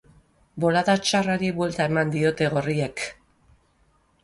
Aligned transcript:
Bolada 0.63 0.95
txarrari 1.09 1.51
buelta 1.59 1.87
eman 1.93 2.15
diote 2.17 2.51
gorriek. 2.57 3.07